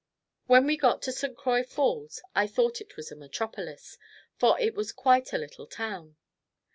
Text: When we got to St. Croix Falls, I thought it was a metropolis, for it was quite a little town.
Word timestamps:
When 0.47 0.65
we 0.65 0.77
got 0.77 1.03
to 1.03 1.11
St. 1.11 1.37
Croix 1.37 1.61
Falls, 1.61 2.23
I 2.33 2.47
thought 2.47 2.81
it 2.81 2.97
was 2.97 3.11
a 3.11 3.15
metropolis, 3.15 3.99
for 4.35 4.59
it 4.59 4.73
was 4.73 4.91
quite 4.91 5.31
a 5.31 5.37
little 5.37 5.67
town. 5.67 6.15